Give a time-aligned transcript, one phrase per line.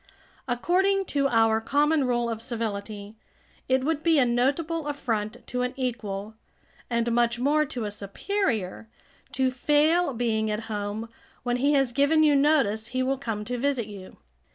[0.47, 3.17] According to our common rule of civility,
[3.69, 6.33] it would be a notable affront to an equal,
[6.89, 8.89] and much more to a superior,
[9.33, 11.07] to fail being at home
[11.43, 14.17] when he has given you notice he will come to visit you.